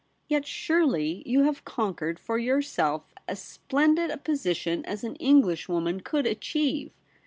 [0.27, 5.99] 'Yet surely you have conquered for your self as splendid a position as an Englishwoman
[5.99, 6.91] could achieve.